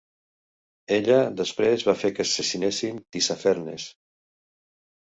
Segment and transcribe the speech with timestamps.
[0.97, 3.89] Ella després va fer que assassinessin Tissafernes.